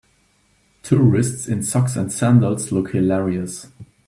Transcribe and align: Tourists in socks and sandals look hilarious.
Tourists 0.81 1.47
in 1.47 1.61
socks 1.61 1.95
and 1.95 2.11
sandals 2.11 2.71
look 2.71 2.89
hilarious. 2.89 3.67